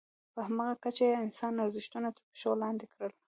په 0.33 0.39
همغه 0.47 0.75
کچه 0.83 1.03
یې 1.09 1.21
انساني 1.23 1.57
ارزښتونه 1.65 2.07
تر 2.17 2.23
پښو 2.31 2.51
لاندې 2.63 2.85
کړل. 2.93 3.11